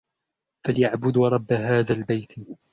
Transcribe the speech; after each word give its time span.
فَلْيَعْبُدُوا 0.67 1.29
رَبَّ 1.29 1.53
هَٰذَا 1.53 1.93
الْبَيْتِ 1.93 2.31